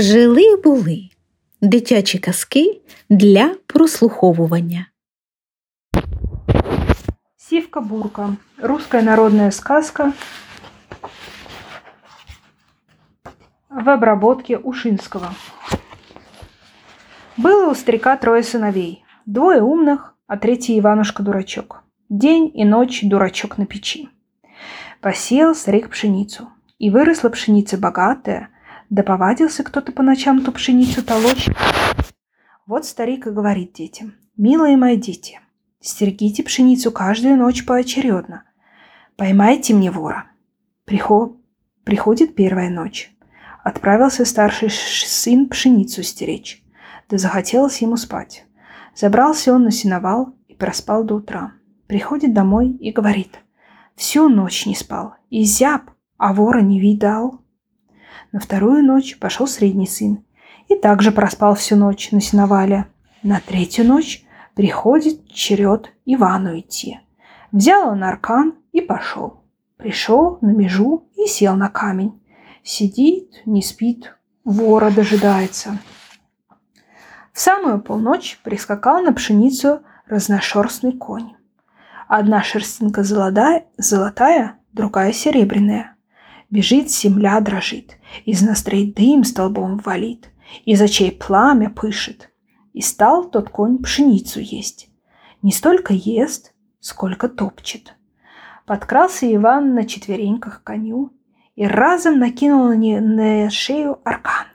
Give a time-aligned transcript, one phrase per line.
[0.00, 1.08] Жили були
[1.60, 4.86] дитячі казки для прослуховування.
[7.36, 8.36] Сивка-бурка.
[8.62, 10.12] Русская народная сказка
[13.68, 15.34] в обработке Ушинского.
[17.36, 19.04] Было у старика трое сыновей.
[19.26, 21.82] Двое умных, а третий Иванушка-дурачок.
[22.08, 24.08] День и ночь дурачок на печи.
[25.02, 26.48] Посеял старик пшеницу.
[26.78, 28.48] И выросла пшеница богатая,
[28.90, 31.48] да повадился кто-то по ночам ту пшеницу толочь.
[32.66, 35.40] Вот старик и говорит детям, «Милые мои дети,
[35.80, 38.44] стерегите пшеницу каждую ночь поочередно.
[39.16, 40.26] Поймайте мне вора».
[40.84, 41.36] Приход...
[41.84, 43.10] Приходит первая ночь.
[43.64, 46.62] Отправился старший сын пшеницу стеречь.
[47.08, 48.44] Да захотелось ему спать.
[48.94, 51.52] Забрался он на сеновал и проспал до утра.
[51.86, 53.40] Приходит домой и говорит,
[53.96, 57.40] всю ночь не спал, и зяб, а вора не видал.
[58.32, 60.24] На вторую ночь пошел средний сын
[60.68, 62.86] и также проспал всю ночь на сеновале.
[63.22, 67.00] На третью ночь приходит черед Ивану идти.
[67.52, 69.42] Взял он аркан и пошел.
[69.76, 72.20] Пришел на межу и сел на камень.
[72.62, 74.14] Сидит, не спит,
[74.44, 75.78] вора дожидается.
[77.32, 81.34] В самую полночь прискакал на пшеницу разношерстный конь.
[82.08, 85.96] Одна шерстинка золотая, золотая, другая серебряная.
[86.50, 90.30] Бежит, земля дрожит, из ноздрей дым столбом валит,
[90.64, 92.30] из очей пламя пышет.
[92.72, 94.90] И стал тот конь пшеницу есть.
[95.42, 97.94] Не столько ест, сколько топчет.
[98.66, 101.12] Подкрался Иван на четвереньках к коню
[101.54, 104.46] и разом накинул на, шею аркан.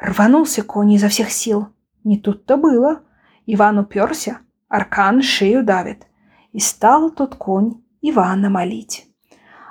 [0.00, 1.68] Рванулся конь изо всех сил.
[2.02, 3.02] Не тут-то было.
[3.46, 6.06] Иван уперся, аркан шею давит.
[6.52, 9.09] И стал тот конь Ивана молить.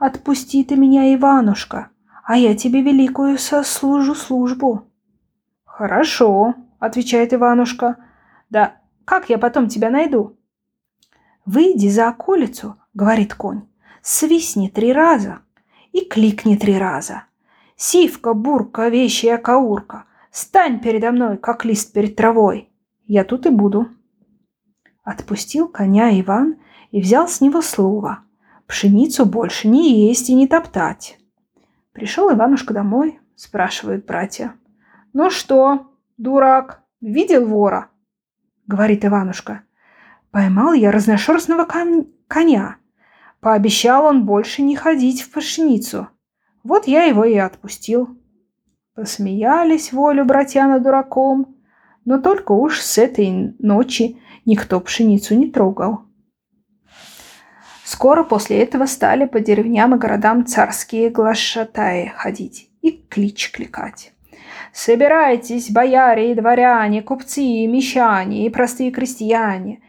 [0.00, 1.90] Отпусти ты меня, Иванушка,
[2.24, 4.90] а я тебе великую сослужу службу.
[5.66, 7.98] Хорошо, отвечает Иванушка.
[8.48, 10.38] Да как я потом тебя найду?
[11.44, 13.68] Выйди за околицу, говорит конь,
[14.00, 15.40] свистни три раза
[15.92, 17.24] и кликни три раза.
[17.76, 22.70] Сивка, бурка, вещая каурка, стань передо мной, как лист перед травой.
[23.04, 23.88] Я тут и буду.
[25.04, 26.56] Отпустил коня Иван
[26.90, 28.20] и взял с него слово–
[28.70, 31.18] Пшеницу больше не есть и не топтать.
[31.90, 34.54] Пришел Иванушка домой, спрашивают братья.
[35.12, 35.88] Ну что,
[36.18, 37.88] дурак, видел вора?
[38.68, 39.64] Говорит Иванушка.
[40.30, 41.66] Поймал я разношерстного
[42.28, 42.76] коня.
[43.40, 46.08] Пообещал он больше не ходить в пшеницу.
[46.62, 48.20] Вот я его и отпустил.
[48.94, 51.56] Посмеялись волю братья над дураком,
[52.04, 56.02] но только уж с этой ночи никто пшеницу не трогал.
[57.90, 64.12] Скоро после этого стали по деревням и городам царские глашатаи ходить и клич кликать.
[64.72, 69.82] Собирайтесь, бояре и дворяне, купцы и мещане, и простые крестьяне.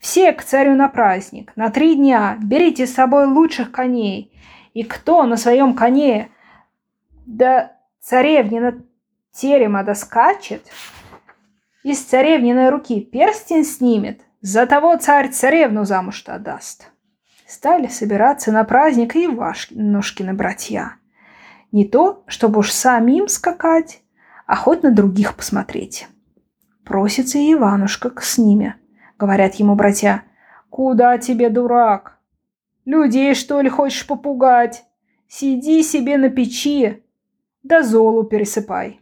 [0.00, 4.32] Все к царю на праздник, на три дня, берите с собой лучших коней.
[4.72, 6.30] И кто на своем коне
[7.24, 7.70] до
[8.00, 8.82] царевнина
[9.30, 10.66] терема доскачет,
[11.84, 16.90] из царевниной руки перстень снимет, за того царь царевну замуж-то отдаст.
[17.46, 20.96] Стали собираться на праздник и Ивашкины братья.
[21.72, 24.02] Не то, чтобы уж самим скакать,
[24.46, 26.08] а хоть на других посмотреть.
[26.84, 28.76] Просится и Иванушка с ними.
[29.18, 30.24] Говорят ему братья,
[30.70, 32.18] «Куда тебе, дурак?
[32.84, 34.84] Людей, что ли, хочешь попугать?
[35.28, 37.04] Сиди себе на печи,
[37.62, 39.00] да золу пересыпай».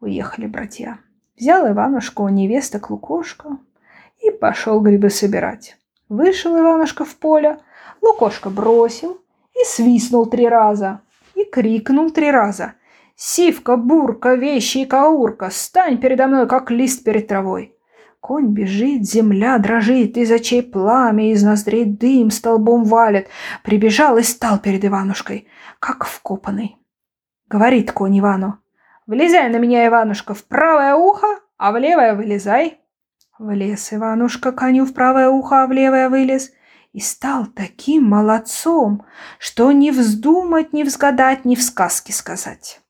[0.00, 1.00] Уехали братья.
[1.36, 3.58] Взял Иванушка у невесток Лукошка
[4.22, 5.76] и пошел грибы собирать.
[6.08, 7.58] Вышел Иванушка в поле,
[8.00, 9.20] Лукошка бросил
[9.54, 11.00] и свистнул три раза,
[11.34, 12.74] и крикнул три раза.
[13.18, 17.74] «Сивка, бурка, вещи и каурка, стань передо мной, как лист перед травой!»
[18.20, 23.28] Конь бежит, земля дрожит, из очей пламя, из ноздрей дым столбом валит.
[23.62, 25.46] Прибежал и стал перед Иванушкой,
[25.78, 26.76] как вкопанный.
[27.48, 28.58] Говорит конь Ивану,
[29.06, 32.80] «Влезай на меня, Иванушка, в правое ухо, а в левое вылезай».
[33.38, 36.52] Влез Иванушка коню в правое ухо, а в левое вылез.
[36.92, 39.04] И стал таким молодцом,
[39.38, 42.80] что не вздумать, не взгадать, ни в сказке сказать.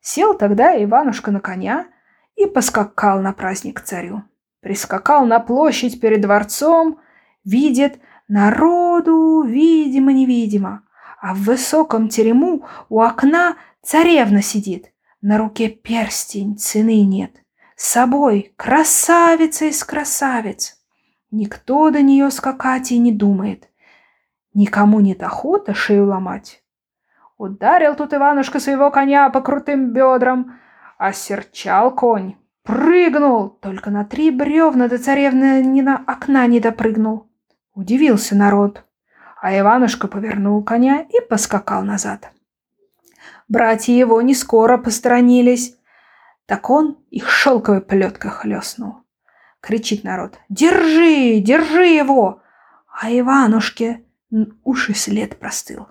[0.00, 1.86] Сел тогда Иванушка на коня
[2.34, 4.24] и поскакал на праздник царю.
[4.60, 6.98] Прискакал на площадь перед дворцом,
[7.44, 10.82] видит, народу видимо-невидимо,
[11.20, 14.92] а в высоком терему у окна царевна сидит,
[15.22, 17.40] на руке перстень, цены нет
[17.80, 20.76] собой красавица из красавиц.
[21.30, 23.68] Никто до нее скакать и не думает.
[24.52, 26.62] Никому нет охота шею ломать.
[27.38, 30.58] Ударил тут Иванушка своего коня по крутым бедрам,
[30.98, 32.34] Осерчал конь,
[32.64, 37.30] прыгнул, только на три бревна до царевны ни на окна не допрыгнул.
[37.72, 38.84] Удивился народ,
[39.40, 42.30] а Иванушка повернул коня и поскакал назад.
[43.48, 45.79] Братья его не скоро посторонились,
[46.50, 49.04] так он их шелковой плеткой хлестнул.
[49.60, 51.38] Кричит народ «Держи!
[51.38, 52.42] Держи его!»
[52.92, 54.04] А Иванушке
[54.64, 55.86] уши след простыл.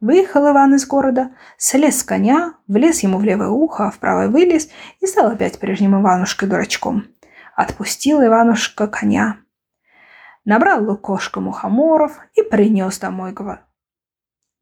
[0.00, 4.26] Выехал Иван из города, слез с коня, влез ему в левое ухо, а в правое
[4.26, 7.06] вылез и стал опять прежним Иванушкой дурачком.
[7.54, 9.36] Отпустил Иванушка коня.
[10.44, 13.32] Набрал лукошка мухоморов и принес домой.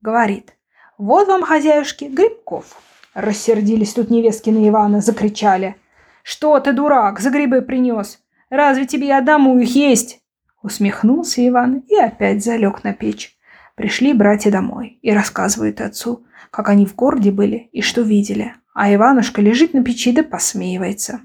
[0.02, 0.52] Говорит,
[0.98, 2.76] вот вам, хозяюшки, грибков.
[3.14, 5.76] Рассердились тут невестки на Ивана, закричали.
[6.22, 8.20] Что ты, дурак, за грибы принес?
[8.50, 10.20] Разве тебе я одному их есть?
[10.62, 13.36] Усмехнулся Иван и опять залег на печь.
[13.74, 18.54] Пришли братья домой и рассказывают отцу, как они в городе были и что видели.
[18.74, 21.20] А Иванушка лежит на печи да посмеивается.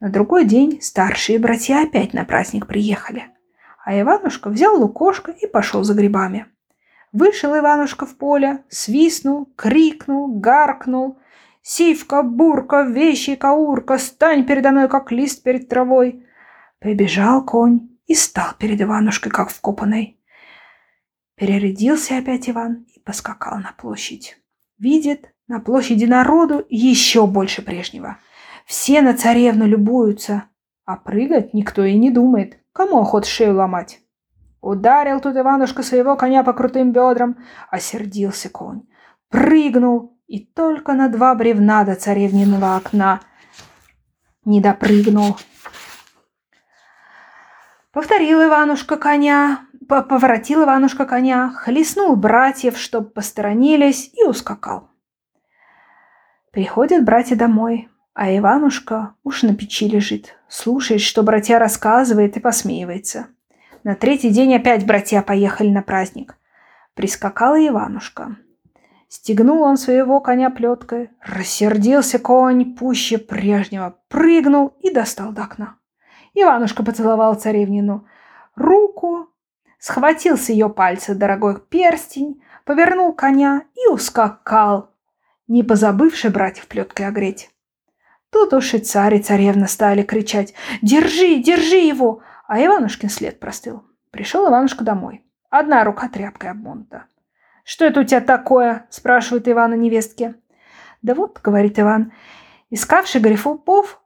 [0.00, 3.24] На другой день старшие братья опять на праздник приехали.
[3.84, 6.46] А Иванушка взял лукошко и пошел за грибами.
[7.12, 11.18] Вышел Иванушка в поле, свистнул, крикнул, гаркнул.
[11.60, 16.24] «Сивка, бурка, вещи, каурка, стань передо мной, как лист перед травой!»
[16.78, 20.18] Прибежал конь и стал перед Иванушкой, как вкопанный.
[21.34, 24.38] Перерядился опять Иван и поскакал на площадь.
[24.78, 28.18] Видит, на площади народу еще больше прежнего.
[28.64, 30.44] Все на царевну любуются,
[30.84, 32.58] а прыгать никто и не думает.
[32.72, 34.00] Кому охот шею ломать?
[34.60, 37.36] Ударил тут Иванушка своего коня по крутым бедрам,
[37.70, 38.82] осердился конь.
[39.28, 43.20] Прыгнул и только на два бревна до царевниного окна
[44.44, 45.36] не допрыгнул.
[47.92, 54.90] Повторил Иванушка коня, поворотил Иванушка коня, хлестнул братьев, чтоб посторонились, и ускакал.
[56.52, 63.28] Приходят братья домой, а Иванушка уж на печи лежит, слушает, что братья рассказывает и посмеивается.
[63.88, 66.36] На третий день опять братья поехали на праздник.
[66.92, 68.36] Прискакала Иванушка.
[69.08, 75.76] Стегнул он своего коня плеткой, рассердился конь пуще прежнего, прыгнул и достал до окна.
[76.34, 78.06] Иванушка поцеловал царевнину
[78.56, 79.30] руку,
[79.78, 84.90] схватил с ее пальца дорогой перстень, повернул коня и ускакал,
[85.46, 87.48] не позабывши братьев плеткой огреть.
[88.28, 90.52] Тут уж и царь и царевна стали кричать
[90.82, 93.84] «Держи, держи его!» А Иванушкин след простыл.
[94.10, 95.24] Пришел Иванушка домой.
[95.50, 97.04] Одна рука тряпкой обмонута.
[97.62, 100.34] «Что это у тебя такое?»– спрашивает Ивана невестке.
[101.02, 102.12] «Да вот»,– говорит Иван,–
[102.70, 104.00] искавший грифупов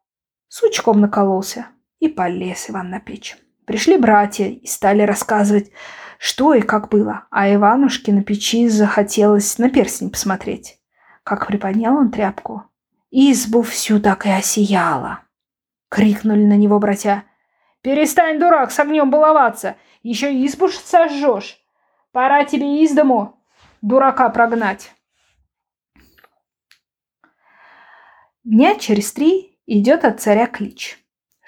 [0.49, 1.67] сучком накололся.
[2.01, 3.37] И полез Иван на печь.
[3.65, 5.71] Пришли братья и стали рассказывать,
[6.19, 10.81] что и как было, а Иванушке на печи захотелось на перстень посмотреть.
[11.23, 12.65] Как приподнял он тряпку,
[13.13, 15.21] избу всю так и осияла.
[15.89, 17.25] Крикнули на него братья.
[17.83, 19.77] «Перестань, дурак, с огнем баловаться!
[20.03, 21.59] Еще избу сожжешь!
[22.13, 23.41] Пора тебе из дому
[23.81, 24.93] дурака прогнать!»
[28.45, 31.03] Дня через три идет от царя клич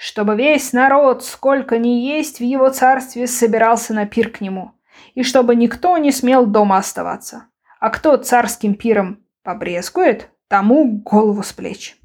[0.04, 4.72] чтобы весь народ, сколько ни есть в его царстве, собирался на пир к нему,
[5.14, 7.46] и чтобы никто не смел дома оставаться.
[7.80, 11.96] А кто царским пиром побрезгует, тому голову с плеч.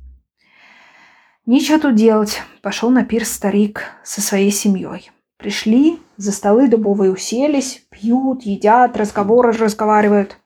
[1.51, 5.09] Ничего тут делать, пошел на пир старик со своей семьей.
[5.37, 10.37] Пришли, за столы дубовые уселись, пьют, едят, разговоры разговаривают.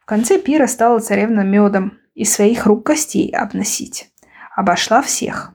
[0.00, 4.12] В конце пира стала царевна медом из своих рук костей обносить.
[4.54, 5.54] Обошла всех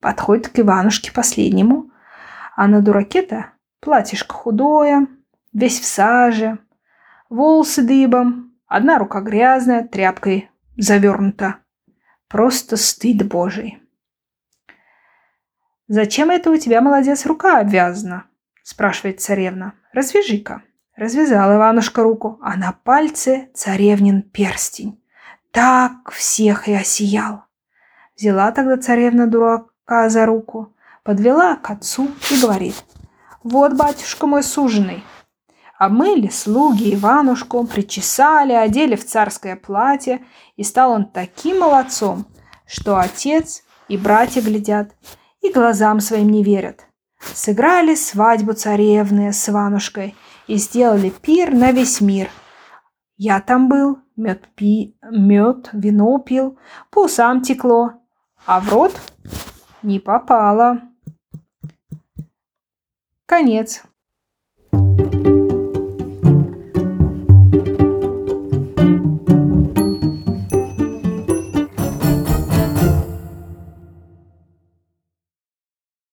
[0.00, 1.92] подходит к Иванушке последнему,
[2.56, 5.06] а на дураке-то платьишко худое,
[5.52, 6.58] весь в саже,
[7.30, 11.58] волосы дыбом, одна рука грязная, тряпкой завернута.
[12.26, 13.83] Просто стыд божий.
[15.88, 18.24] «Зачем это у тебя, молодец, рука обвязана?»–
[18.62, 19.74] спрашивает царевна.
[19.92, 20.62] «Развяжи-ка».
[20.96, 25.02] Развязал Иванушка руку, а на пальце царевнин перстень.
[25.50, 27.44] Так всех и осиял.
[28.16, 32.76] Взяла тогда царевна дурак Ка за руку, подвела к отцу и говорит,
[33.42, 35.04] «Вот, батюшка мой суженый,
[35.76, 40.24] Обмыли слуги Иванушку, причесали, одели в царское платье,
[40.56, 42.26] и стал он таким молодцом,
[42.66, 44.94] что отец и братья глядят
[45.44, 46.86] и глазам своим не верят.
[47.20, 50.14] Сыграли свадьбу царевны с Иванушкой
[50.46, 52.30] и сделали пир на весь мир.
[53.18, 56.58] Я там был, мед, пи, мед вино пил,
[56.90, 57.92] по усам текло,
[58.46, 58.94] а в рот
[59.82, 60.80] не попала.
[63.26, 63.82] Конец.